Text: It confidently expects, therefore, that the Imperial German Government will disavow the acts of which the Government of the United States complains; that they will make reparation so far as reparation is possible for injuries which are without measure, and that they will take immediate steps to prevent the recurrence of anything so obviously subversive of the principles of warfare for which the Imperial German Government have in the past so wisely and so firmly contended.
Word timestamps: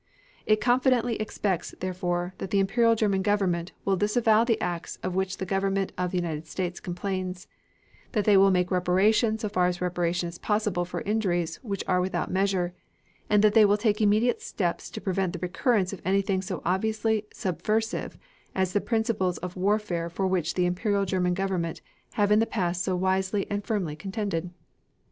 It 0.47 0.59
confidently 0.59 1.15
expects, 1.21 1.75
therefore, 1.79 2.33
that 2.39 2.49
the 2.49 2.57
Imperial 2.59 2.95
German 2.95 3.21
Government 3.21 3.71
will 3.85 3.95
disavow 3.97 4.43
the 4.43 4.59
acts 4.59 4.97
of 5.03 5.13
which 5.13 5.37
the 5.37 5.45
Government 5.45 5.91
of 5.95 6.09
the 6.09 6.17
United 6.17 6.47
States 6.47 6.79
complains; 6.79 7.45
that 8.13 8.25
they 8.25 8.35
will 8.35 8.49
make 8.49 8.71
reparation 8.71 9.37
so 9.37 9.47
far 9.47 9.67
as 9.67 9.79
reparation 9.79 10.27
is 10.27 10.39
possible 10.39 10.85
for 10.85 11.01
injuries 11.01 11.57
which 11.61 11.83
are 11.87 12.01
without 12.01 12.31
measure, 12.31 12.73
and 13.29 13.43
that 13.43 13.53
they 13.53 13.63
will 13.63 13.77
take 13.77 14.01
immediate 14.01 14.41
steps 14.41 14.89
to 14.89 14.99
prevent 14.99 15.33
the 15.33 15.39
recurrence 15.39 15.93
of 15.93 16.01
anything 16.03 16.41
so 16.41 16.63
obviously 16.65 17.27
subversive 17.31 18.17
of 18.55 18.73
the 18.73 18.81
principles 18.81 19.37
of 19.37 19.55
warfare 19.55 20.09
for 20.09 20.25
which 20.25 20.55
the 20.55 20.65
Imperial 20.65 21.05
German 21.05 21.35
Government 21.35 21.79
have 22.13 22.31
in 22.31 22.39
the 22.39 22.47
past 22.47 22.81
so 22.83 22.95
wisely 22.95 23.45
and 23.51 23.61
so 23.61 23.67
firmly 23.67 23.95
contended. 23.95 24.49